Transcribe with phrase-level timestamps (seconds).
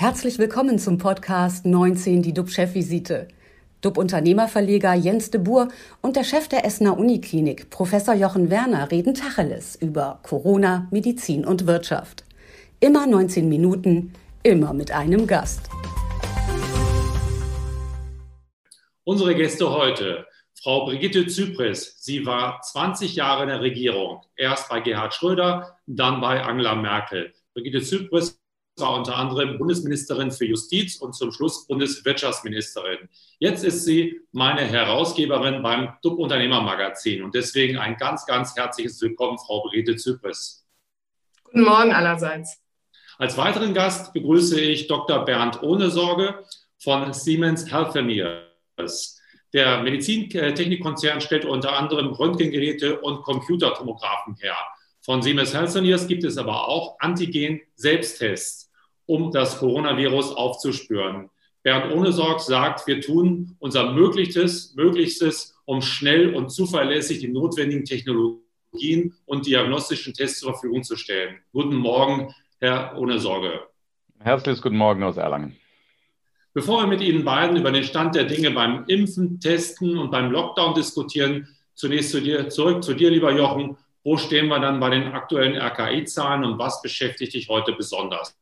[0.00, 3.26] Herzlich willkommen zum Podcast 19, die DUB-Chefvisite.
[3.80, 5.70] DUB-Unternehmerverleger Jens de Boer
[6.02, 11.66] und der Chef der Essener Uniklinik, Professor Jochen Werner, reden Tacheles über Corona, Medizin und
[11.66, 12.22] Wirtschaft.
[12.78, 14.12] Immer 19 Minuten,
[14.44, 15.68] immer mit einem Gast.
[19.02, 20.28] Unsere Gäste heute.
[20.62, 24.22] Frau Brigitte Zypris, sie war 20 Jahre in der Regierung.
[24.36, 27.34] Erst bei Gerhard Schröder, dann bei Angela Merkel.
[27.52, 28.37] Brigitte Zypris
[28.80, 33.08] war unter anderem Bundesministerin für Justiz und zum Schluss Bundeswirtschaftsministerin.
[33.38, 39.38] Jetzt ist sie meine Herausgeberin beim DUB Unternehmermagazin und deswegen ein ganz, ganz herzliches Willkommen,
[39.38, 40.66] Frau Brigitte Zypris.
[41.44, 42.60] Guten Morgen allerseits.
[43.18, 45.24] Als weiteren Gast begrüße ich Dr.
[45.24, 46.44] Bernd Ohnesorge
[46.78, 49.20] von Siemens Healthineers.
[49.52, 54.56] Der Medizintechnikkonzern stellt unter anderem Röntgengeräte und Computertomographen her.
[55.00, 58.67] Von Siemens Healthineers gibt es aber auch Antigen-Selbsttests
[59.08, 61.30] um das Coronavirus aufzuspüren.
[61.62, 69.14] Bernd Ohnesorg sagt, wir tun unser Möglichstes, Möglichstes, um schnell und zuverlässig die notwendigen Technologien
[69.24, 71.38] und diagnostischen Tests zur Verfügung zu stellen.
[71.52, 73.62] Guten Morgen, Herr Ohnesorge.
[74.20, 75.56] Herzliches guten Morgen aus Erlangen.
[76.52, 80.30] Bevor wir mit Ihnen beiden über den Stand der Dinge beim Impfen, Testen und beim
[80.30, 83.78] Lockdown diskutieren, zunächst zu dir, zurück zu dir, lieber Jochen.
[84.04, 88.38] Wo stehen wir dann bei den aktuellen RKI-Zahlen und was beschäftigt dich heute besonders?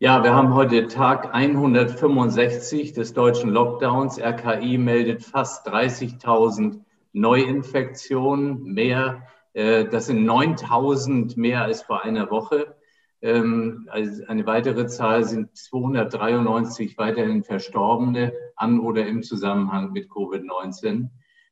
[0.00, 4.20] Ja, wir haben heute Tag 165 des deutschen Lockdowns.
[4.20, 6.82] RKI meldet fast 30.000
[7.12, 9.24] Neuinfektionen mehr.
[9.54, 12.76] Äh, das sind 9.000 mehr als vor einer Woche.
[13.22, 21.08] Ähm, eine weitere Zahl sind 293 weiterhin Verstorbene an oder im Zusammenhang mit Covid-19.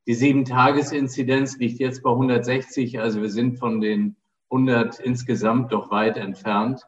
[0.06, 4.14] Die Sieben-Tages-Inzidenz liegt jetzt bei 160, also wir sind von den
[4.50, 6.86] 100 insgesamt doch weit entfernt.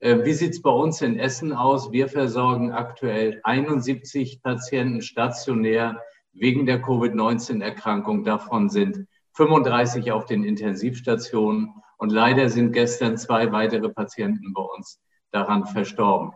[0.00, 1.92] Äh, wie sieht es bei uns in Essen aus?
[1.92, 6.02] Wir versorgen aktuell 71 Patienten stationär
[6.32, 8.24] wegen der Covid-19-Erkrankung.
[8.24, 14.98] Davon sind 35 auf den Intensivstationen und leider sind gestern zwei weitere Patienten bei uns
[15.32, 16.32] daran verstorben.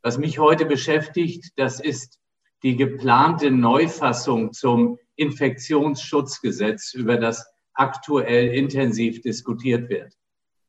[0.00, 2.18] Was mich heute beschäftigt, das ist
[2.62, 10.14] die geplante Neufassung zum Infektionsschutzgesetz, über das aktuell intensiv diskutiert wird.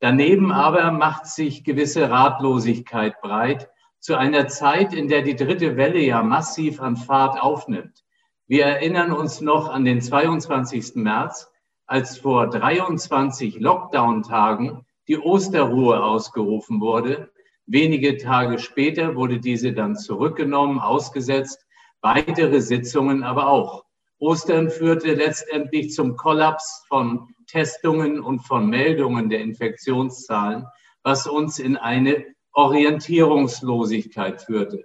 [0.00, 6.00] Daneben aber macht sich gewisse Ratlosigkeit breit zu einer Zeit, in der die dritte Welle
[6.00, 8.04] ja massiv an Fahrt aufnimmt.
[8.46, 10.96] Wir erinnern uns noch an den 22.
[10.96, 11.50] März,
[11.86, 17.30] als vor 23 Lockdown-Tagen die Osterruhe ausgerufen wurde.
[17.66, 21.64] Wenige Tage später wurde diese dann zurückgenommen, ausgesetzt,
[22.02, 23.84] weitere Sitzungen aber auch.
[24.18, 30.66] Ostern führte letztendlich zum Kollaps von Testungen und von Meldungen der Infektionszahlen,
[31.04, 34.82] was uns in eine Orientierungslosigkeit führte.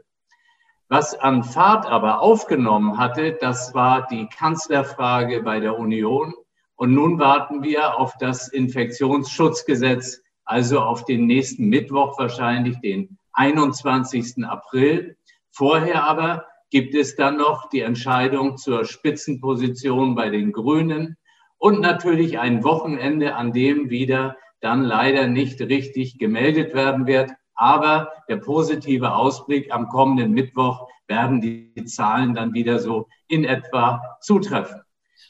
[0.88, 6.35] Was an Fahrt aber aufgenommen hatte, das war die Kanzlerfrage bei der Union.
[6.75, 14.46] Und nun warten wir auf das Infektionsschutzgesetz, also auf den nächsten Mittwoch wahrscheinlich, den 21.
[14.46, 15.18] April.
[15.50, 21.18] Vorher aber gibt es dann noch die Entscheidung zur Spitzenposition bei den Grünen
[21.59, 27.31] und natürlich ein Wochenende, an dem wieder dann leider nicht richtig gemeldet werden wird.
[27.53, 34.18] Aber der positive Ausblick am kommenden Mittwoch werden die Zahlen dann wieder so in etwa
[34.22, 34.81] zutreffen.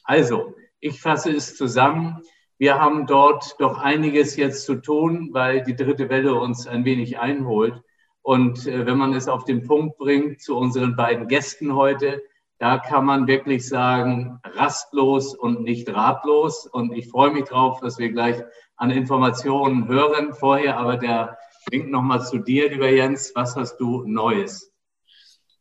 [0.03, 2.21] Also, ich fasse es zusammen.
[2.57, 7.19] Wir haben dort doch einiges jetzt zu tun, weil die dritte Welle uns ein wenig
[7.19, 7.81] einholt.
[8.21, 12.21] Und äh, wenn man es auf den Punkt bringt zu unseren beiden Gästen heute,
[12.59, 16.67] da kann man wirklich sagen, rastlos und nicht ratlos.
[16.67, 18.35] Und ich freue mich drauf, dass wir gleich
[18.75, 20.33] an Informationen hören.
[20.33, 21.37] Vorher aber der
[21.71, 23.31] Link nochmal zu dir, lieber Jens.
[23.33, 24.73] Was hast du Neues?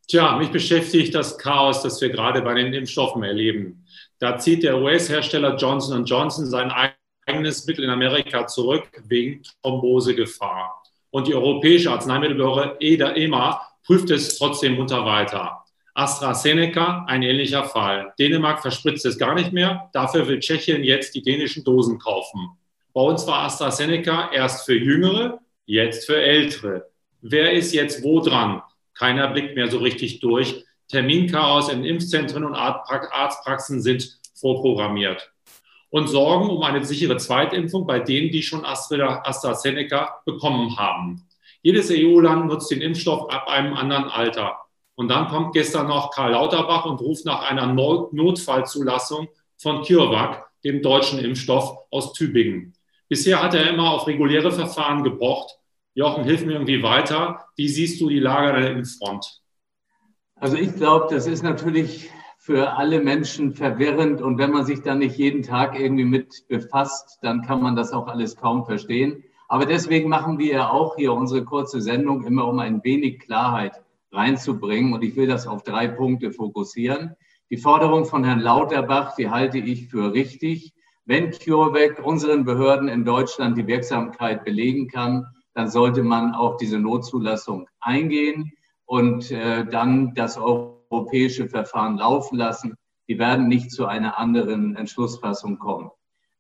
[0.09, 3.87] Tja, mich beschäftigt das Chaos, das wir gerade bei den Impfstoffen erleben.
[4.19, 6.73] Da zieht der US-Hersteller Johnson Johnson sein
[7.27, 10.83] eigenes Mittel in Amerika zurück wegen Thrombosegefahr.
[11.11, 15.65] Und die Europäische Arzneimittelbehörde EMA prüft es trotzdem munter weiter.
[15.99, 18.15] AstraZeneca, ein ähnlicher Fall.
[18.21, 19.91] Dänemark verspritzt es gar nicht mehr.
[19.93, 22.51] Dafür will Tschechien jetzt die dänischen Dosen kaufen.
[22.95, 26.89] Bei uns war AstraZeneca erst für Jüngere, jetzt für Ältere.
[27.21, 28.63] Wer ist jetzt wo dran?
[28.95, 30.65] Keiner blickt mehr so richtig durch.
[30.87, 35.33] Terminchaos in Impfzentren und Arztpraxen sind vorprogrammiert.
[35.91, 41.27] Und sorgen um eine sichere Zweitimpfung bei denen, die schon AstraZeneca bekommen haben.
[41.63, 44.59] Jedes EU-Land nutzt den Impfstoff ab einem anderen Alter.
[44.99, 50.83] Und dann kommt gestern noch Karl Lauterbach und ruft nach einer Notfallzulassung von CureVac, dem
[50.83, 52.75] deutschen Impfstoff aus Tübingen.
[53.09, 55.57] Bisher hat er immer auf reguläre Verfahren gepocht.
[55.95, 57.47] Jochen, hilf mir irgendwie weiter.
[57.55, 59.41] Wie siehst du die Lage der Impffront?
[60.35, 64.97] Also ich glaube, das ist natürlich für alle Menschen verwirrend und wenn man sich da
[64.97, 69.23] nicht jeden Tag irgendwie mit befasst, dann kann man das auch alles kaum verstehen.
[69.47, 73.81] Aber deswegen machen wir ja auch hier unsere kurze Sendung immer, um ein wenig Klarheit
[74.13, 74.93] reinzubringen.
[74.93, 77.15] Und ich will das auf drei Punkte fokussieren.
[77.51, 80.75] Die Forderung von Herrn Lauterbach, die halte ich für richtig.
[81.05, 86.79] Wenn CureVac unseren Behörden in Deutschland die Wirksamkeit belegen kann, dann sollte man auch diese
[86.79, 88.53] Notzulassung eingehen
[88.85, 92.75] und äh, dann das europäische Verfahren laufen lassen.
[93.09, 95.91] Die werden nicht zu einer anderen Entschlussfassung kommen.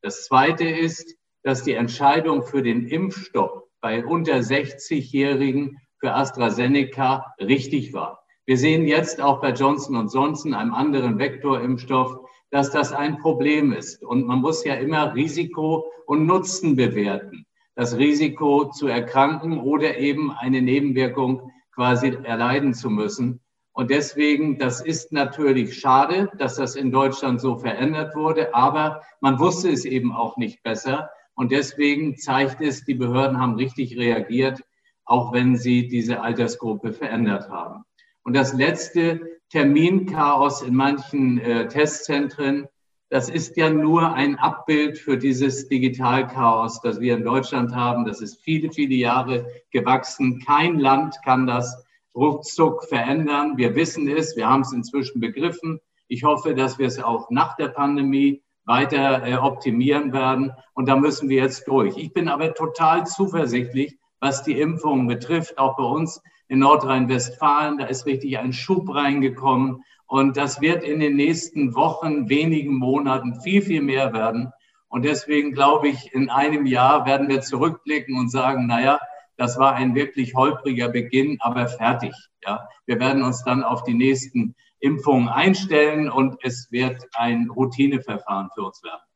[0.03, 7.93] Das Zweite ist, dass die Entscheidung für den Impfstoff bei unter 60-Jährigen für AstraZeneca richtig
[7.93, 8.25] war.
[8.47, 14.03] Wir sehen jetzt auch bei Johnson Johnson, einem anderen Vektorimpfstoff, dass das ein Problem ist.
[14.03, 17.45] Und man muss ja immer Risiko und Nutzen bewerten.
[17.75, 23.41] Das Risiko zu erkranken oder eben eine Nebenwirkung quasi erleiden zu müssen.
[23.73, 29.39] Und deswegen, das ist natürlich schade, dass das in Deutschland so verändert wurde, aber man
[29.39, 31.11] wusste es eben auch nicht besser.
[31.35, 34.63] Und deswegen zeigt es, die Behörden haben richtig reagiert
[35.09, 37.85] auch wenn sie diese Altersgruppe verändert haben.
[38.23, 39.21] Und das letzte
[39.51, 42.69] Terminchaos in manchen äh, Testzentren,
[43.09, 48.05] das ist ja nur ein Abbild für dieses Digitalchaos, das wir in Deutschland haben.
[48.05, 50.43] Das ist viele, viele Jahre gewachsen.
[50.45, 53.57] Kein Land kann das ruckzuck verändern.
[53.57, 55.81] Wir wissen es, wir haben es inzwischen begriffen.
[56.09, 60.53] Ich hoffe, dass wir es auch nach der Pandemie weiter äh, optimieren werden.
[60.75, 61.97] Und da müssen wir jetzt durch.
[61.97, 67.79] Ich bin aber total zuversichtlich, was die Impfungen betrifft, auch bei uns in Nordrhein-Westfalen.
[67.79, 69.85] Da ist richtig ein Schub reingekommen.
[70.07, 74.53] Und das wird in den nächsten Wochen, wenigen Monaten viel, viel mehr werden.
[74.89, 78.99] Und deswegen glaube ich, in einem Jahr werden wir zurückblicken und sagen, naja,
[79.37, 82.15] das war ein wirklich holpriger Beginn, aber fertig.
[82.45, 88.49] Ja, wir werden uns dann auf die nächsten Impfungen einstellen und es wird ein Routineverfahren
[88.55, 89.08] für uns werden.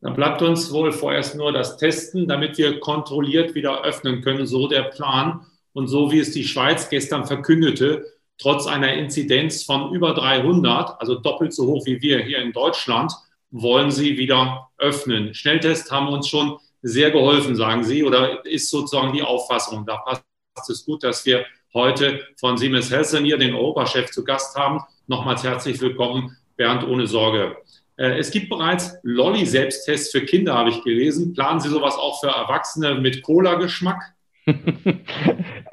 [0.00, 4.46] Dann bleibt uns wohl vorerst nur das Testen, damit wir kontrolliert wieder öffnen können.
[4.46, 5.46] So der Plan.
[5.72, 8.04] Und so wie es die Schweiz gestern verkündete,
[8.38, 13.12] trotz einer Inzidenz von über 300, also doppelt so hoch wie wir hier in Deutschland,
[13.50, 15.34] wollen sie wieder öffnen.
[15.34, 19.84] Schnelltests haben uns schon sehr geholfen, sagen Sie, oder ist sozusagen die Auffassung.
[19.84, 21.44] Da passt es gut, dass wir
[21.74, 24.80] heute von Siemens Healthineer den Europachef zu Gast haben.
[25.06, 27.56] Nochmals herzlich willkommen, Bernd ohne Sorge.
[27.98, 31.34] Äh, es gibt bereits Lolli-Selbsttests für Kinder, habe ich gelesen.
[31.34, 34.14] Planen Sie sowas auch für Erwachsene mit Cola-Geschmack?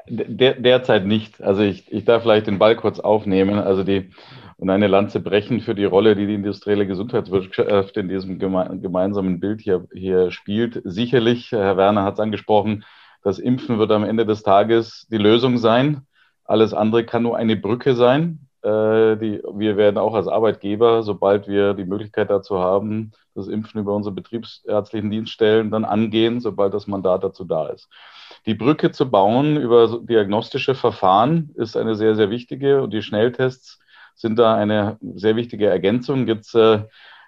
[0.08, 1.42] Der, derzeit nicht.
[1.42, 3.58] Also ich, ich darf vielleicht den Ball kurz aufnehmen.
[3.58, 4.10] Also die
[4.58, 9.38] und eine Lanze brechen für die Rolle, die die industrielle Gesundheitswirtschaft in diesem geme gemeinsamen
[9.38, 10.80] Bild hier, hier spielt.
[10.84, 12.84] Sicherlich, Herr Werner hat es angesprochen,
[13.22, 16.06] das Impfen wird am Ende des Tages die Lösung sein.
[16.44, 18.45] Alles andere kann nur eine Brücke sein.
[18.66, 23.80] Äh, die, wir werden auch als Arbeitgeber, sobald wir die Möglichkeit dazu haben, das Impfen
[23.80, 27.88] über unsere betriebsärztlichen Dienststellen dann angehen, sobald das Mandat dazu da ist.
[28.44, 33.78] Die Brücke zu bauen über diagnostische Verfahren ist eine sehr, sehr wichtige und die Schnelltests
[34.16, 36.26] sind da eine sehr wichtige Ergänzung.
[36.26, 36.82] Jetzt äh,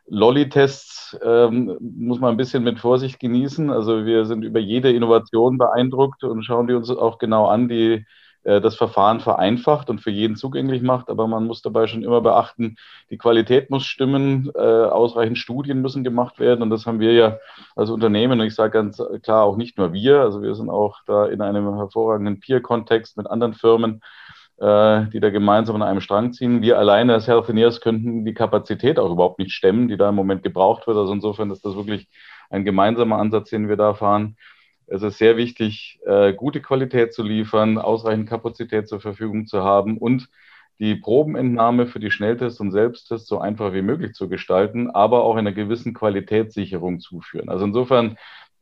[0.08, 3.70] Lolli-Tests ähm, muss man ein bisschen mit Vorsicht genießen.
[3.70, 8.06] Also wir sind über jede Innovation beeindruckt und schauen die uns auch genau an, die
[8.60, 11.10] das Verfahren vereinfacht und für jeden zugänglich macht.
[11.10, 12.76] Aber man muss dabei schon immer beachten,
[13.10, 16.62] die Qualität muss stimmen, äh, ausreichend Studien müssen gemacht werden.
[16.62, 17.38] Und das haben wir ja
[17.76, 20.98] als Unternehmen, und ich sage ganz klar auch nicht nur wir, also wir sind auch
[21.06, 24.00] da in einem hervorragenden Peer-Kontext mit anderen Firmen,
[24.58, 26.62] äh, die da gemeinsam an einem Strang ziehen.
[26.62, 30.42] Wir alleine als Healthineers könnten die Kapazität auch überhaupt nicht stemmen, die da im Moment
[30.42, 30.96] gebraucht wird.
[30.96, 32.08] Also insofern ist das wirklich
[32.50, 34.36] ein gemeinsamer Ansatz, den wir da fahren.
[34.90, 39.98] Es ist sehr wichtig, äh, gute Qualität zu liefern, ausreichend Kapazität zur Verfügung zu haben
[39.98, 40.28] und
[40.78, 45.36] die Probenentnahme für die Schnelltests und Selbsttests so einfach wie möglich zu gestalten, aber auch
[45.36, 47.48] einer gewissen Qualitätssicherung zuführen.
[47.48, 48.16] Also insofern,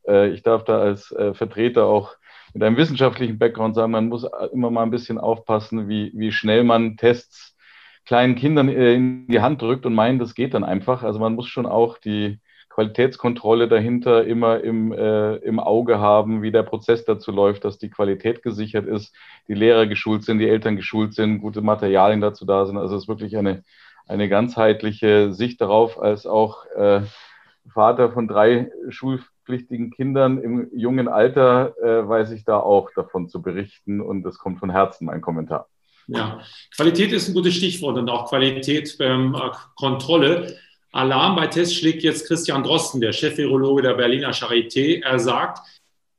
[0.07, 2.15] äh, ich darf da als äh, Vertreter auch
[2.53, 6.63] mit einem wissenschaftlichen Background sagen, man muss immer mal ein bisschen aufpassen, wie, wie schnell
[6.63, 7.55] man Tests
[8.05, 11.03] kleinen Kindern in die Hand drückt und meint, das geht dann einfach.
[11.03, 12.39] Also man muss schon auch die,
[12.77, 17.89] Qualitätskontrolle dahinter immer im, äh, im Auge haben, wie der Prozess dazu läuft, dass die
[17.89, 19.15] Qualität gesichert ist,
[19.47, 22.77] die Lehrer geschult sind, die Eltern geschult sind, gute Materialien dazu da sind.
[22.77, 23.63] Also es ist wirklich eine,
[24.07, 27.01] eine ganzheitliche Sicht darauf, als auch äh,
[27.67, 33.41] Vater von drei schulpflichtigen Kindern im jungen Alter äh, weiß ich da auch davon zu
[33.41, 35.67] berichten und das kommt von Herzen, mein Kommentar.
[36.05, 36.41] Ja,
[36.75, 39.35] Qualität ist ein gutes Stichwort und auch Qualität, ähm,
[39.75, 40.55] Kontrolle.
[40.97, 45.03] Alarm bei Tests schlägt jetzt Christian Drosten, der Chef-Virologe der Berliner Charité.
[45.03, 45.59] Er sagt,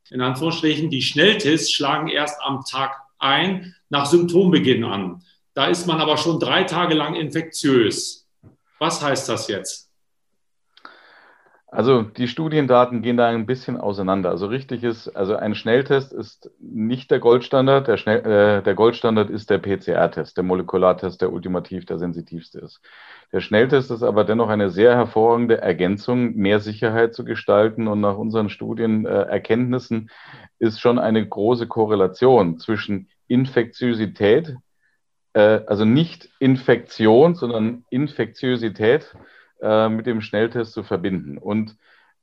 [0.08, 5.24] in Anführungsstrichen, die Schnelltests schlagen erst am Tag ein, nach Symptombeginn an.
[5.54, 8.28] Da ist man aber schon drei Tage lang infektiös.
[8.78, 9.88] Was heißt das jetzt?
[11.70, 14.30] Also die Studiendaten gehen da ein bisschen auseinander.
[14.30, 17.88] Also richtig ist, also ein Schnelltest ist nicht der Goldstandard.
[17.88, 22.80] Der, Schnell, äh, der Goldstandard ist der PCR-Test, der Molekulartest, der ultimativ der sensitivste ist.
[23.32, 27.86] Der Schnelltest ist aber dennoch eine sehr hervorragende Ergänzung, mehr Sicherheit zu gestalten.
[27.86, 30.10] Und nach unseren Studienerkenntnissen
[30.60, 34.56] äh, ist schon eine große Korrelation zwischen Infektiosität,
[35.34, 39.14] äh, also nicht Infektion, sondern Infektiosität
[39.60, 41.36] äh, mit dem Schnelltest zu verbinden.
[41.36, 41.76] Und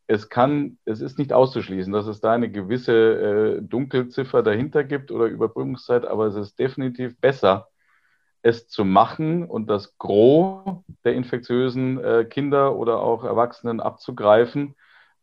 [0.08, 5.12] es kann, es ist nicht auszuschließen, dass es da eine gewisse äh, Dunkelziffer dahinter gibt
[5.12, 7.70] oder Überbrückungszeit, aber es ist definitiv besser,
[8.46, 14.76] es zu machen und das Gros der infektiösen äh, Kinder oder auch Erwachsenen abzugreifen.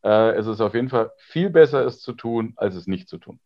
[0.02, 3.18] Äh, es ist auf jeden Fall viel besser, es zu tun, als es nicht zu
[3.18, 3.38] tun.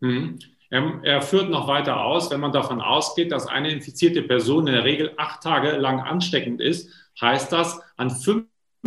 [0.00, 0.38] Mhm.
[0.68, 4.84] Er, führt noch weiter aus, wenn man davon ausgeht, dass eine infizierte Person in der
[4.84, 8.46] Regel acht Tage lang ansteckend ist, heißt das, an fünf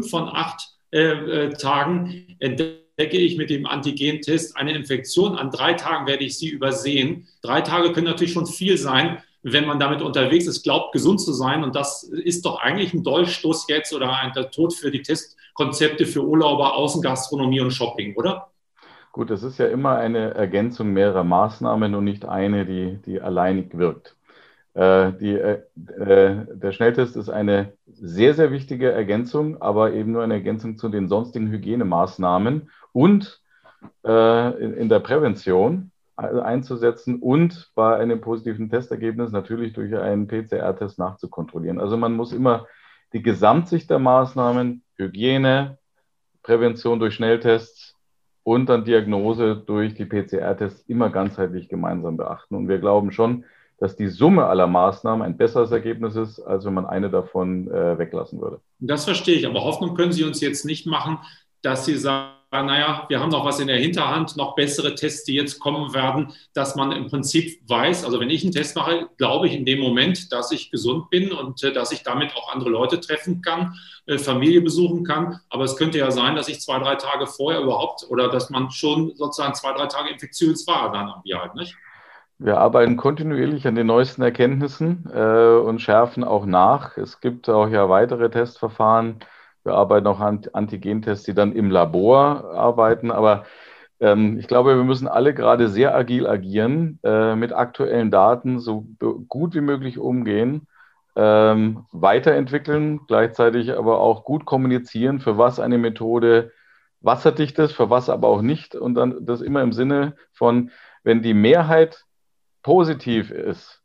[0.09, 0.61] von acht
[0.91, 5.37] äh, äh, Tagen entdecke ich mit dem Antigentest eine Infektion.
[5.37, 7.27] An drei Tagen werde ich sie übersehen.
[7.41, 11.31] Drei Tage können natürlich schon viel sein, wenn man damit unterwegs ist, glaubt, gesund zu
[11.31, 11.63] sein.
[11.63, 16.25] Und das ist doch eigentlich ein Dolchstoß jetzt oder ein Tod für die Testkonzepte für
[16.25, 18.47] Urlauber, Außengastronomie und Shopping, oder?
[19.11, 23.77] Gut, es ist ja immer eine Ergänzung mehrerer Maßnahmen und nicht eine, die, die alleinig
[23.77, 24.15] wirkt.
[24.73, 25.61] Äh, die, äh,
[25.99, 30.89] äh, der Schnelltest ist eine sehr, sehr wichtige Ergänzung, aber eben nur eine Ergänzung zu
[30.89, 33.41] den sonstigen Hygienemaßnahmen und
[34.03, 40.97] äh, in, in, der Prävention einzusetzen und bei einem positiven Testergebnis natürlich durch einen PCR-Test
[40.97, 41.79] nachzukontrollieren.
[41.79, 42.67] Also man muss immer
[43.13, 45.77] die Gesamtsicht der Maßnahmen, Hygiene,
[46.41, 47.95] Prävention durch Schnelltests
[48.43, 52.55] und dann Diagnose durch die PCR-Tests immer ganzheitlich gemeinsam beachten.
[52.55, 53.43] Und wir glauben schon,
[53.77, 57.97] dass die Summe aller Maßnahmen ein besseres Ergebnis ist, als wenn man eine davon äh,
[57.97, 58.61] weglassen würde.
[58.79, 61.19] Das verstehe ich, aber Hoffnung können Sie uns jetzt nicht machen,
[61.65, 65.33] dass Sie sagen, naja, wir haben noch was in der Hinterhand, noch bessere Tests, die
[65.33, 69.47] jetzt kommen werden, dass man im Prinzip weiß, also wenn ich einen Test mache, glaube
[69.47, 72.69] ich in dem Moment, dass ich gesund bin und äh, dass ich damit auch andere
[72.69, 75.39] Leute treffen kann, äh, Familie besuchen kann.
[75.49, 78.69] Aber es könnte ja sein, dass ich zwei, drei Tage vorher überhaupt oder dass man
[78.69, 81.75] schon sozusagen zwei, drei Tage infektiös war dann am Jahr, nicht?
[82.37, 86.97] Wir arbeiten kontinuierlich an den neuesten Erkenntnissen äh, und schärfen auch nach.
[86.97, 89.19] Es gibt auch ja weitere Testverfahren.
[89.65, 93.09] Wir arbeiten auch an Antigentests, die dann im Labor arbeiten.
[93.11, 93.45] Aber
[93.99, 98.85] ähm, ich glaube, wir müssen alle gerade sehr agil agieren, äh, mit aktuellen Daten so
[99.27, 100.67] gut wie möglich umgehen,
[101.15, 106.51] ähm, weiterentwickeln, gleichzeitig aber auch gut kommunizieren, für was eine Methode
[107.01, 108.75] wasserdicht ist, für was aber auch nicht.
[108.75, 110.69] Und dann das immer im Sinne von,
[111.03, 112.05] wenn die Mehrheit
[112.61, 113.81] positiv ist,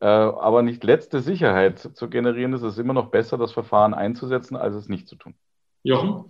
[0.00, 4.74] aber nicht letzte Sicherheit zu generieren, ist es immer noch besser, das Verfahren einzusetzen, als
[4.74, 5.34] es nicht zu tun.
[5.82, 6.24] Jochen?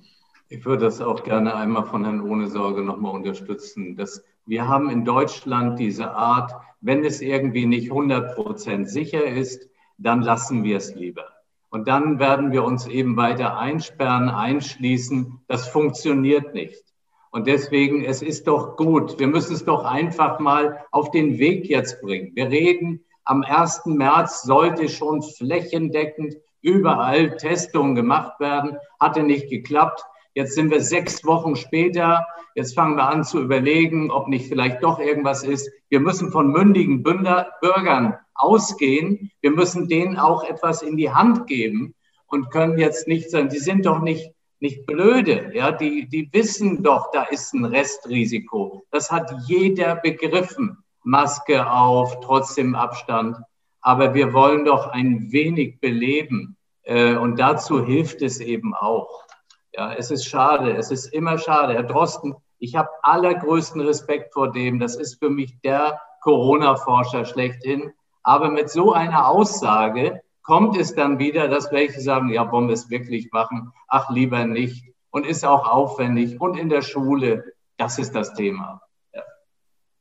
[0.48, 3.96] Ich würde das auch gerne einmal von Herrn Ohne Sorge nochmal unterstützen.
[3.96, 9.68] Dass wir haben in Deutschland diese Art, wenn es irgendwie nicht 100 Prozent sicher ist,
[9.96, 11.24] dann lassen wir es lieber.
[11.70, 15.40] Und dann werden wir uns eben weiter einsperren, einschließen.
[15.48, 16.84] Das funktioniert nicht.
[17.30, 19.18] Und deswegen, es ist doch gut.
[19.18, 22.30] Wir müssen es doch einfach mal auf den Weg jetzt bringen.
[22.34, 23.86] Wir reden, am 1.
[23.86, 28.76] März sollte schon flächendeckend überall Testungen gemacht werden.
[29.00, 30.02] Hatte nicht geklappt.
[30.34, 32.26] Jetzt sind wir sechs Wochen später.
[32.54, 35.70] Jetzt fangen wir an zu überlegen, ob nicht vielleicht doch irgendwas ist.
[35.88, 39.30] Wir müssen von mündigen Bürgern ausgehen.
[39.40, 41.94] Wir müssen denen auch etwas in die Hand geben
[42.26, 45.52] und können jetzt nicht sagen, die sind doch nicht nicht blöde.
[45.54, 48.86] Ja, die, die wissen doch, da ist ein Restrisiko.
[48.90, 50.83] Das hat jeder begriffen.
[51.04, 53.38] Maske auf, trotzdem Abstand.
[53.80, 56.56] Aber wir wollen doch ein wenig beleben.
[56.82, 59.24] Äh, und dazu hilft es eben auch.
[59.72, 60.76] Ja, es ist schade.
[60.76, 61.74] Es ist immer schade.
[61.74, 64.78] Herr Drosten, ich habe allergrößten Respekt vor dem.
[64.80, 67.92] Das ist für mich der Corona-Forscher schlechthin.
[68.22, 72.74] Aber mit so einer Aussage kommt es dann wieder, dass welche sagen, ja, wollen wir
[72.74, 73.72] es wirklich machen?
[73.88, 74.86] Ach, lieber nicht.
[75.10, 76.40] Und ist auch aufwendig.
[76.40, 77.44] Und in der Schule,
[77.76, 78.80] das ist das Thema.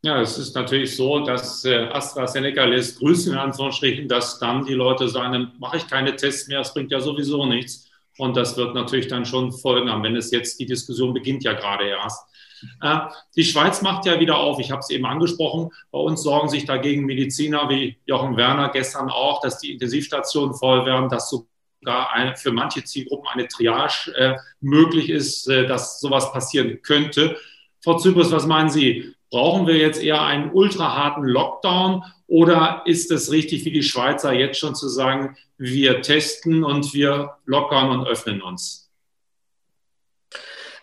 [0.05, 4.73] Ja, es ist natürlich so, dass äh, AstraZeneca lässt grüßen, in Anführungsstrichen, dass dann die
[4.73, 7.89] Leute sagen, mache ich keine Tests mehr, es bringt ja sowieso nichts.
[8.17, 11.53] Und das wird natürlich dann schon Folgen haben, wenn es jetzt, die Diskussion beginnt ja
[11.53, 12.21] gerade erst.
[12.81, 12.97] Äh,
[13.37, 14.59] die Schweiz macht ja wieder auf.
[14.59, 15.69] Ich habe es eben angesprochen.
[15.89, 20.85] Bei uns sorgen sich dagegen Mediziner wie Jochen Werner gestern auch, dass die Intensivstationen voll
[20.85, 26.33] werden, dass sogar eine, für manche Zielgruppen eine Triage äh, möglich ist, äh, dass sowas
[26.33, 27.37] passieren könnte.
[27.81, 29.15] Frau Zypris, was meinen Sie?
[29.33, 34.59] Brauchen wir jetzt eher einen ultraharten Lockdown oder ist es richtig, wie die Schweizer jetzt
[34.59, 38.82] schon zu sagen, wir testen und wir lockern und öffnen uns?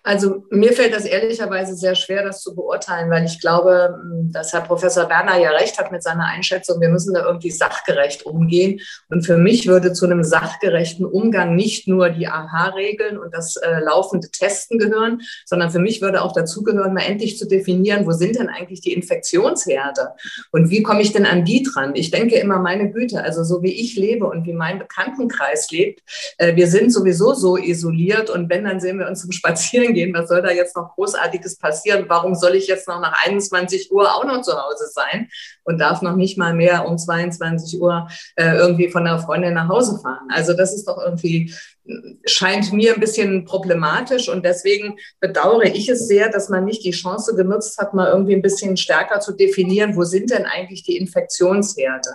[0.02, 3.98] Also mir fällt das ehrlicherweise sehr schwer, das zu beurteilen, weil ich glaube,
[4.32, 8.24] dass Herr Professor Werner ja recht hat mit seiner Einschätzung, wir müssen da irgendwie sachgerecht
[8.24, 8.80] umgehen.
[9.08, 13.80] Und für mich würde zu einem sachgerechten Umgang nicht nur die AHA-Regeln und das äh,
[13.80, 18.12] laufende Testen gehören, sondern für mich würde auch dazu gehören, mal endlich zu definieren, wo
[18.12, 20.10] sind denn eigentlich die Infektionsherde
[20.50, 21.94] und wie komme ich denn an die dran?
[21.94, 26.00] Ich denke immer, meine Güte, also so wie ich lebe und wie mein Bekanntenkreis lebt,
[26.38, 30.14] äh, wir sind sowieso so isoliert und wenn, dann sehen wir uns zum Spazieren gehen.
[30.14, 32.04] Was soll da jetzt noch Großartiges passieren?
[32.08, 35.28] Warum soll ich jetzt noch nach 21 Uhr auch noch zu Hause sein
[35.64, 39.68] und darf noch nicht mal mehr um 22 Uhr äh, irgendwie von der Freundin nach
[39.68, 40.28] Hause fahren?
[40.30, 41.52] Also das ist doch irgendwie
[42.24, 46.90] scheint mir ein bisschen problematisch und deswegen bedauere ich es sehr, dass man nicht die
[46.90, 50.96] Chance genutzt hat, mal irgendwie ein bisschen stärker zu definieren, wo sind denn eigentlich die
[50.96, 52.10] Infektionsherde?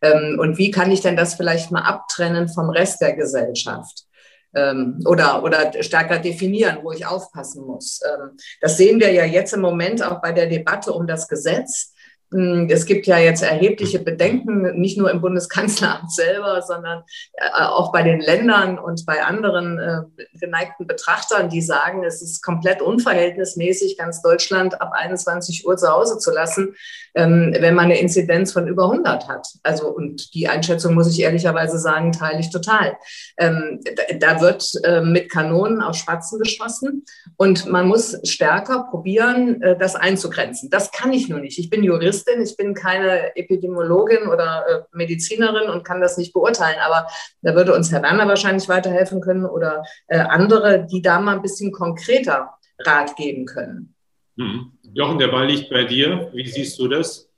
[0.00, 4.06] Ähm, und wie kann ich denn das vielleicht mal abtrennen vom Rest der Gesellschaft?
[4.54, 8.00] Ähm, oder, oder stärker definieren, wo ich aufpassen muss.
[8.04, 11.91] Ähm, das sehen wir ja jetzt im Moment auch bei der Debatte um das Gesetz.
[12.32, 17.02] Hm, es gibt ja jetzt erhebliche Bedenken, nicht nur im Bundeskanzleramt selber, sondern
[17.34, 22.42] äh, auch bei den Ländern und bei anderen äh, geneigten Betrachtern, die sagen, es ist
[22.42, 26.74] komplett unverhältnismäßig, ganz Deutschland ab 21 Uhr zu Hause zu lassen,
[27.14, 29.46] ähm, wenn man eine Inzidenz von über 100 hat.
[29.62, 32.96] Also, und die Einschätzung, muss ich ehrlicherweise sagen, teile ich total.
[33.36, 33.80] Ähm,
[34.18, 37.04] da wird äh, mit Kanonen auf Spatzen geschossen
[37.36, 40.70] und man muss stärker probieren, das einzugrenzen.
[40.70, 41.58] Das kann ich nur nicht.
[41.58, 46.32] Ich bin Jurist Juristin, ich bin keine Epidemiologin oder äh, Medizinerin und kann das nicht
[46.32, 46.78] beurteilen.
[46.84, 47.06] Aber
[47.42, 51.42] da würde uns Herr Werner wahrscheinlich weiterhelfen können oder äh, andere, die da mal ein
[51.42, 53.94] bisschen konkreter Rat geben können.
[54.36, 54.72] Hm.
[54.94, 56.30] Jochen, der Ball liegt bei dir.
[56.32, 57.28] Wie siehst du das?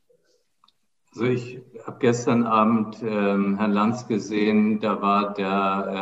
[1.12, 5.46] Also ich habe gestern Abend ähm, Herrn Lanz gesehen, da war der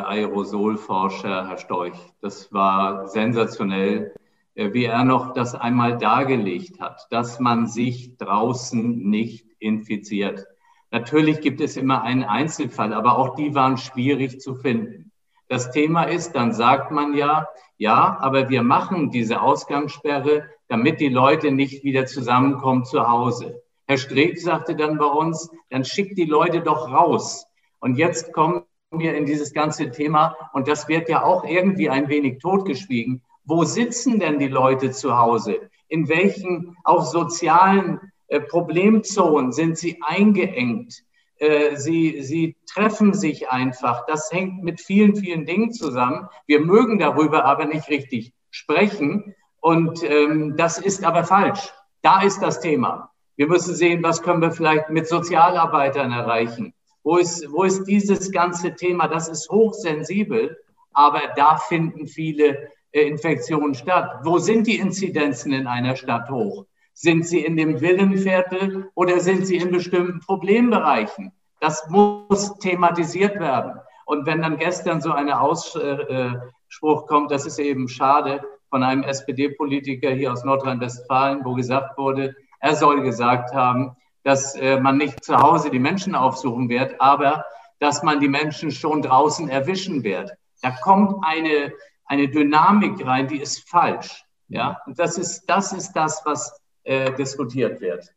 [0.09, 1.99] äh, Aerosolforscher Herr Storch.
[2.23, 4.15] Das war sensationell.
[4.55, 10.47] Äh, wie er noch das einmal dargelegt hat, dass man sich draußen nicht infiziert.
[10.91, 15.11] Natürlich gibt es immer einen Einzelfall, aber auch die waren schwierig zu finden.
[15.49, 17.47] Das Thema ist, dann sagt man ja,
[17.79, 23.63] ja, aber wir machen diese Ausgangssperre, damit die Leute nicht wieder zusammenkommen zu Hause.
[23.87, 27.47] Herr Streeck sagte dann bei uns, dann schickt die Leute doch raus.
[27.81, 32.09] Und jetzt kommen wir in dieses ganze Thema und das wird ja auch irgendwie ein
[32.09, 33.23] wenig totgeschwiegen.
[33.45, 35.71] Wo sitzen denn die Leute zu Hause?
[35.89, 41.03] In welchen auch sozialen äh, Problemzonen sind sie eingeengt?
[41.39, 44.07] Äh, sie, sie treffen sich einfach.
[44.07, 46.29] Das hängt mit vielen, vielen Dingen zusammen.
[46.47, 49.35] Wir mögen darüber aber nicht richtig sprechen.
[49.61, 51.73] Und ähm, das ist aber falsch.
[52.03, 53.11] Da ist das Thema.
[53.37, 56.75] Wir müssen sehen, was können wir vielleicht mit Sozialarbeitern erreichen.
[57.03, 59.09] Wo ist, wo ist dieses ganze Thema?
[59.09, 60.57] Das ist hochsensibel,
[60.93, 64.21] aber da finden viele Infektionen statt?
[64.23, 66.67] Wo sind die Inzidenzen in einer Stadt hoch?
[66.93, 71.33] Sind sie in dem Villenviertel oder sind sie in bestimmten Problembereichen?
[71.61, 73.81] Das muss thematisiert werden.
[74.05, 80.11] Und wenn dann gestern so ein Ausspruch kommt, das ist eben schade, von einem SPD-Politiker
[80.11, 85.37] hier aus Nordrhein-Westfalen, wo gesagt wurde, er soll gesagt haben, dass äh, man nicht zu
[85.37, 87.45] Hause die Menschen aufsuchen wird, aber
[87.81, 90.33] dass man die Menschen schon draußen erwischen wird.
[90.63, 91.73] Da kommt eine
[92.05, 94.25] eine Dynamik rein, die ist falsch.
[94.49, 98.13] Ja, und das ist das, ist das was äh, diskutiert wird.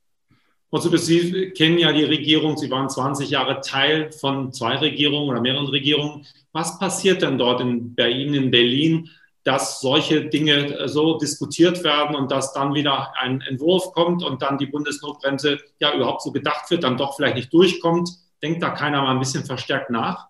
[0.82, 5.39] Zubis, Sie kennen ja die Regierung, Sie waren 20 Jahre Teil von zwei Regierungen oder
[5.39, 6.26] mehreren Regierungen.
[6.52, 9.10] Was passiert denn dort in, bei Ihnen in Berlin,
[9.45, 14.58] dass solche Dinge so diskutiert werden und dass dann wieder ein Entwurf kommt und dann
[14.58, 18.10] die Bundesnotbremse ja überhaupt so gedacht wird, dann doch vielleicht nicht durchkommt?
[18.41, 20.28] Denkt da keiner mal ein bisschen verstärkt nach?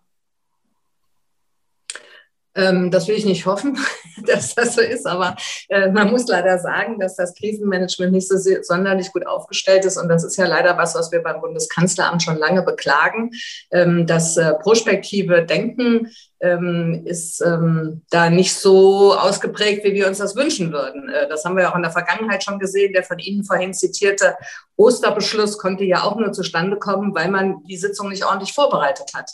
[2.56, 3.78] Ähm, das will ich nicht hoffen,
[4.26, 5.36] dass das so ist, aber
[5.70, 9.98] äh, man muss leider sagen, dass das Krisenmanagement nicht so sonderlich gut aufgestellt ist.
[9.98, 13.32] Und das ist ja leider was, was wir beim Bundeskanzleramt schon lange beklagen.
[13.72, 17.44] Ähm, das äh, prospektive Denken ähm, ist
[18.10, 21.10] da nicht so ausgeprägt, wie wir uns das wünschen würden.
[21.10, 22.94] Äh, das haben wir auch in der Vergangenheit schon gesehen.
[22.94, 24.36] Der von Ihnen vorhin zitierte
[24.76, 29.32] Osterbeschluss konnte ja auch nur zustande kommen, weil man die Sitzung nicht ordentlich vorbereitet hat.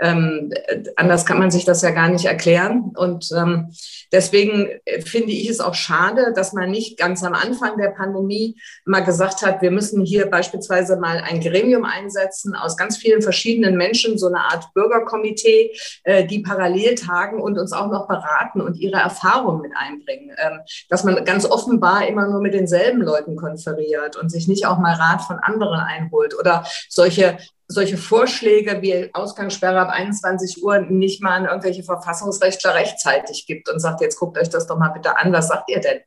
[0.00, 0.52] Ähm,
[0.96, 2.92] anders kann man sich das ja gar nicht erklären.
[2.96, 3.74] Und ähm,
[4.12, 4.68] deswegen
[5.04, 9.42] finde ich es auch schade, dass man nicht ganz am Anfang der Pandemie mal gesagt
[9.42, 14.26] hat, wir müssen hier beispielsweise mal ein Gremium einsetzen aus ganz vielen verschiedenen Menschen, so
[14.26, 15.72] eine Art Bürgerkomitee,
[16.04, 20.30] äh, die parallel tagen und uns auch noch beraten und ihre Erfahrungen mit einbringen.
[20.38, 24.78] Ähm, dass man ganz offenbar immer nur mit denselben Leuten konferiert und sich nicht auch
[24.78, 27.38] mal Rat von anderen einholt oder solche
[27.70, 33.78] solche Vorschläge wie Ausgangssperre ab 21 Uhr nicht mal an irgendwelche Verfassungsrechtler rechtzeitig gibt und
[33.78, 35.98] sagt, jetzt guckt euch das doch mal bitte an, was sagt ihr denn?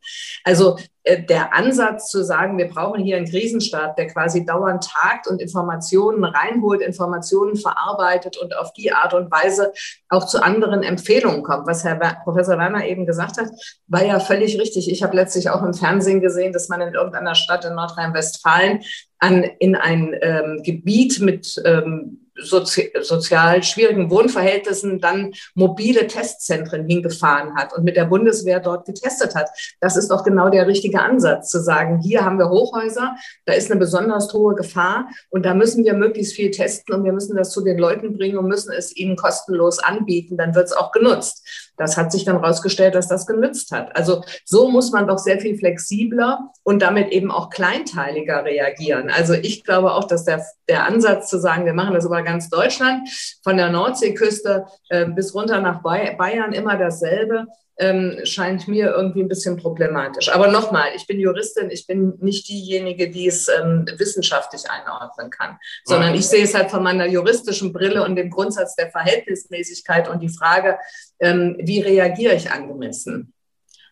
[0.44, 5.28] Also äh, der Ansatz zu sagen, wir brauchen hier einen Krisenstaat, der quasi dauernd tagt
[5.28, 9.72] und Informationen reinholt, Informationen verarbeitet und auf die Art und Weise
[10.10, 11.68] auch zu anderen Empfehlungen kommt.
[11.68, 13.50] Was Herr Professor Werner eben gesagt hat,
[13.86, 14.92] war ja völlig richtig.
[14.92, 18.82] Ich habe letztlich auch im Fernsehen gesehen, dass man in irgendeiner Stadt in Nordrhein-Westfalen
[19.22, 27.56] an, in ein ähm, Gebiet mit ähm, sozi sozial schwierigen Wohnverhältnissen dann mobile Testzentren hingefahren
[27.56, 29.50] hat und mit der Bundeswehr dort getestet hat.
[29.80, 33.70] Das ist doch genau der richtige Ansatz, zu sagen, hier haben wir Hochhäuser, da ist
[33.70, 37.52] eine besonders hohe Gefahr und da müssen wir möglichst viel testen und wir müssen das
[37.52, 41.71] zu den Leuten bringen und müssen es ihnen kostenlos anbieten, dann wird es auch genutzt.
[41.78, 43.96] Das hat sich dann herausgestellt, dass das genützt hat.
[43.96, 49.10] Also so muss man doch sehr viel flexibler und damit eben auch kleinteiliger reagieren.
[49.10, 52.50] Also ich glaube auch, dass der, der Ansatz zu sagen, wir machen das über ganz
[52.50, 53.10] Deutschland,
[53.44, 59.28] von der Nordseeküste äh, bis runter nach Bayern immer dasselbe, ähm, scheint mir irgendwie ein
[59.28, 60.30] bisschen problematisch.
[60.30, 65.58] Aber nochmal, ich bin Juristin, ich bin nicht diejenige, die es ähm, wissenschaftlich einordnen kann,
[65.86, 70.22] sondern ich sehe es halt von meiner juristischen Brille und dem Grundsatz der Verhältnismäßigkeit und
[70.22, 70.78] die Frage,
[71.20, 73.34] ähm, wie reagiere ich angemessen.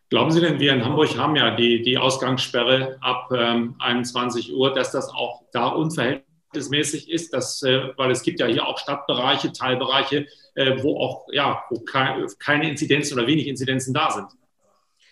[0.10, 4.74] Glauben Sie denn, wir in Hamburg haben ja die, die Ausgangssperre ab ähm, 21 Uhr,
[4.74, 8.78] dass das auch da unverhältnismäßig verhältnismäßig ist, dass, äh, weil es gibt ja hier auch
[8.78, 14.28] Stadtbereiche, Teilbereiche, äh, wo auch ja, wo keine Inzidenzen oder wenig Inzidenzen da sind.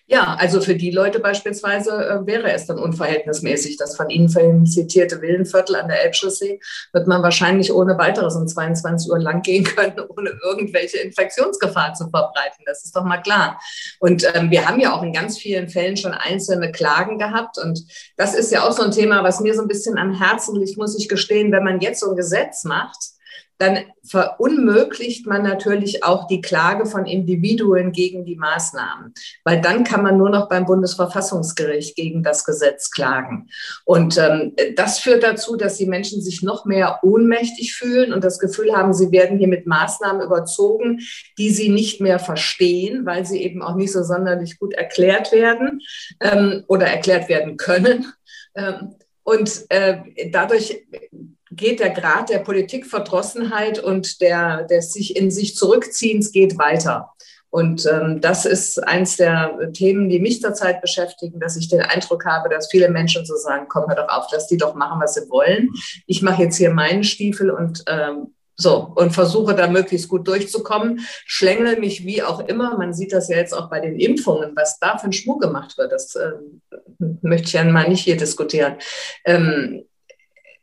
[0.09, 3.75] Ja, also für die Leute beispielsweise äh, wäre es dann unverhältnismäßig.
[3.75, 6.61] Das von Ihnen vorhin zitierte Villenviertel an der Elbchaussee
[6.93, 12.09] wird man wahrscheinlich ohne weiteres um 22 Uhr lang gehen können, ohne irgendwelche Infektionsgefahr zu
[12.09, 12.63] verbreiten.
[12.65, 13.59] Das ist doch mal klar.
[13.99, 17.57] Und ähm, wir haben ja auch in ganz vielen Fällen schon einzelne Klagen gehabt.
[17.57, 17.83] Und
[18.15, 20.77] das ist ja auch so ein Thema, was mir so ein bisschen am Herzen liegt,
[20.77, 23.16] muss ich gestehen, wenn man jetzt so ein Gesetz macht,
[23.57, 30.03] dann verunmöglicht man natürlich auch die Klage von Individuen gegen die Maßnahmen, weil dann kann
[30.03, 33.49] man nur noch beim Bundesverfassungsgericht gegen das Gesetz klagen.
[33.83, 38.39] Und ähm, das führt dazu, dass die Menschen sich noch mehr ohnmächtig fühlen und das
[38.39, 40.99] Gefühl haben, sie werden hier mit Maßnahmen überzogen,
[41.37, 45.81] die sie nicht mehr verstehen, weil sie eben auch nicht so sonderlich gut erklärt werden
[46.21, 48.13] ähm, oder erklärt werden können.
[48.55, 50.87] Ähm, und äh, dadurch
[51.57, 57.11] geht der Grad der Politikverdrossenheit und der, des sich in sich zurückziehens geht weiter.
[57.49, 62.25] Und ähm, das ist eins der Themen, die mich zurzeit beschäftigen, dass ich den Eindruck
[62.25, 65.13] habe, dass viele Menschen so sagen, komm, hör doch auf, lass die doch machen, was
[65.13, 65.69] sie wollen.
[66.05, 70.99] Ich mache jetzt hier meinen Stiefel und ähm, so und versuche da möglichst gut durchzukommen,
[71.25, 72.77] schlängel mich wie auch immer.
[72.77, 75.77] Man sieht das ja jetzt auch bei den Impfungen, was da für ein Schmuck gemacht
[75.77, 75.91] wird.
[75.91, 76.31] Das äh,
[77.21, 78.75] möchte ich ja mal nicht hier diskutieren.
[79.25, 79.85] Ähm,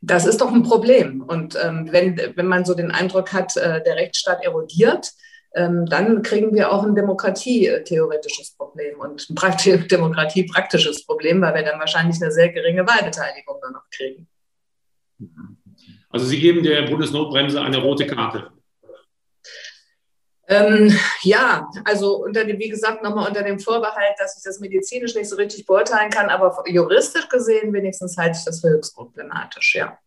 [0.06, 1.22] das ist doch ein Problem.
[1.22, 5.12] Und ähm, wenn, wenn man so den Eindruck hat, äh, der Rechtsstaat erodiert,
[5.54, 11.62] ähm, dann kriegen wir auch ein demokratietheoretisches Problem und ein Prakti demokratiepraktisches Problem, weil wir
[11.62, 14.28] dann wahrscheinlich eine sehr geringe Wahlbeteiligung nur noch kriegen.
[16.10, 18.50] Also Sie geben der Bundesnotbremse eine rote Karte.
[20.46, 25.14] Ähm, ja, also unter dem, wie gesagt, nochmal unter dem Vorbehalt, dass ich das medizinisch
[25.14, 29.74] nicht so richtig beurteilen kann, aber juristisch gesehen wenigstens halte ich das für höchst problematisch,
[29.74, 29.98] ja.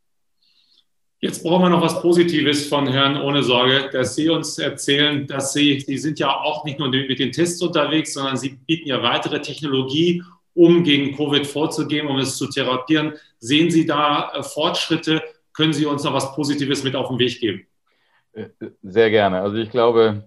[1.20, 5.52] Jetzt brauchen wir noch was Positives von Herrn Ohne Sorge, dass Sie uns erzählen, dass
[5.52, 9.02] Sie, Sie sind ja auch nicht nur mit den Tests unterwegs, sondern Sie bieten ja
[9.02, 10.22] weitere Technologie,
[10.54, 13.14] um gegen Covid vorzugehen, um es zu therapieren.
[13.40, 15.24] Sehen Sie da äh, Fortschritte?
[15.54, 17.66] Können Sie uns noch was Positives mit auf den Weg geben?
[18.84, 19.42] Sehr gerne.
[19.42, 20.27] Also ich glaube,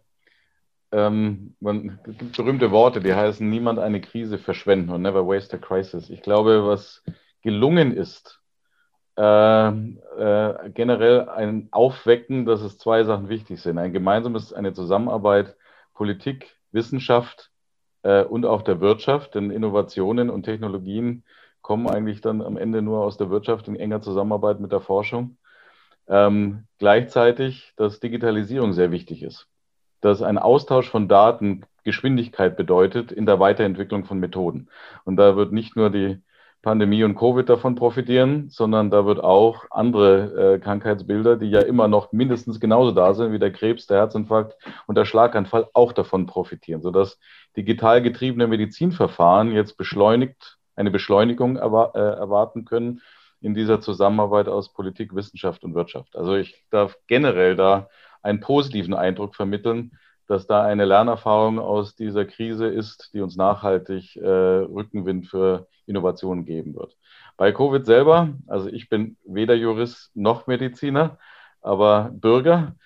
[0.93, 5.57] ähm, man, es gibt berühmte Worte, die heißen, niemand eine Krise verschwenden und never waste
[5.57, 6.11] a crisis.
[6.11, 7.03] Ich glaube, was
[7.43, 8.41] gelungen ist,
[9.17, 13.79] äh, äh, generell ein Aufwecken, dass es zwei Sachen wichtig sind.
[13.79, 15.57] Ein gemeinsames, eine Zusammenarbeit
[15.95, 17.51] Politik, Wissenschaft
[18.03, 21.25] äh, und auch der Wirtschaft, denn Innovationen und Technologien
[21.63, 25.37] kommen eigentlich dann am Ende nur aus der Wirtschaft in enger Zusammenarbeit mit der Forschung.
[26.09, 29.47] Ähm, gleichzeitig, dass Digitalisierung sehr wichtig ist.
[30.01, 34.69] Dass ein Austausch von Daten Geschwindigkeit bedeutet in der Weiterentwicklung von Methoden.
[35.05, 36.21] Und da wird nicht nur die
[36.63, 41.89] Pandemie und Covid davon profitieren, sondern da wird auch andere äh, Krankheitsbilder, die ja immer
[41.89, 46.27] noch mindestens genauso da sind wie der Krebs, der Herzinfarkt und der Schlaganfall, auch davon
[46.27, 47.19] profitieren, sodass
[47.57, 53.01] digital getriebene Medizinverfahren jetzt beschleunigt, eine Beschleunigung erwar äh, erwarten können
[53.41, 56.15] in dieser Zusammenarbeit aus Politik, Wissenschaft und Wirtschaft.
[56.15, 57.89] Also ich darf generell da
[58.23, 59.93] einen positiven Eindruck vermitteln,
[60.27, 66.45] dass da eine Lernerfahrung aus dieser Krise ist, die uns nachhaltig äh, Rückenwind für Innovationen
[66.45, 66.97] geben wird.
[67.37, 71.19] Bei Covid selber, also ich bin weder Jurist noch Mediziner,
[71.63, 72.77] aber Bürger.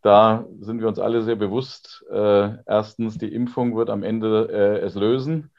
[0.00, 2.04] Da sind wir uns alle sehr bewusst.
[2.10, 5.50] Äh, erstens, die Impfung wird am Ende äh, es lösen.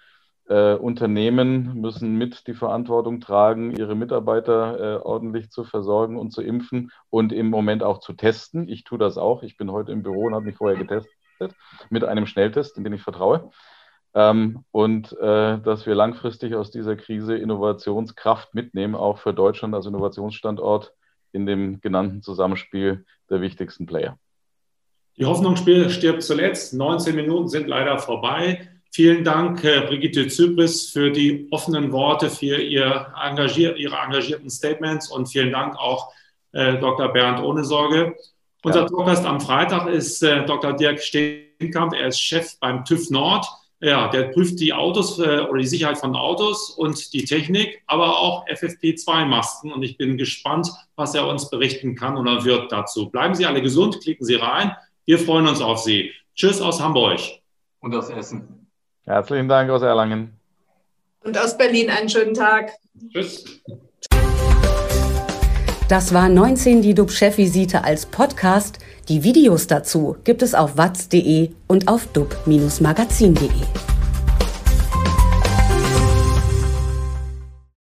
[0.47, 6.43] Äh, Unternehmen müssen mit die Verantwortung tragen, ihre Mitarbeiter äh, ordentlich zu versorgen und zu
[6.43, 8.69] impfen und im Moment auch zu testen.
[8.69, 9.41] Ich tue das auch.
[9.41, 11.12] Ich bin heute im Büro und habe mich vorher getestet
[11.89, 13.49] mit einem Schnelltest, in den ich vertraue.
[14.13, 19.88] Ähm, und äh, dass wir langfristig aus dieser Krise Innovationskraft mitnehmen, auch für Deutschland als
[19.88, 20.93] Innovationsstandort
[21.31, 24.17] in dem genannten Zusammenspiel der wichtigsten Player.
[25.17, 26.73] Die Hoffnung stirbt zuletzt.
[26.73, 28.69] 19 Minuten sind leider vorbei.
[28.95, 35.27] Vielen Dank, Brigitte Zypris, für die offenen Worte, für ihr engagier Ihre engagierten Statements und
[35.27, 36.13] vielen Dank auch
[36.53, 37.10] äh, Dr.
[37.10, 38.15] Bernd Ohnesorge.
[38.63, 38.88] Unser ja.
[38.88, 40.71] Talkgast am Freitag ist äh, Dr.
[40.71, 41.93] Dirk Steenkamp.
[41.93, 43.45] Er ist Chef beim TÜV Nord.
[43.81, 48.17] Ja, der prüft die Autos äh, oder die Sicherheit von Autos und die Technik, aber
[48.17, 49.73] auch FFP2-Masken.
[49.73, 53.10] Und ich bin gespannt, was er uns berichten kann oder wird dazu.
[53.10, 54.71] Bleiben Sie alle gesund, klicken Sie rein.
[55.03, 56.13] Wir freuen uns auf Sie.
[56.34, 57.19] Tschüss aus Hamburg.
[57.81, 58.64] Und aus Essen.
[59.06, 60.34] Herzlichen Dank aus Erlangen.
[61.24, 62.72] Und aus Berlin einen schönen Tag.
[63.12, 63.46] Tschüss.
[65.88, 68.80] Das war 19 die DUB-Chefvisite als Podcast.
[69.08, 73.94] Die Videos dazu gibt es auf watz.de und auf dub-magazin.de.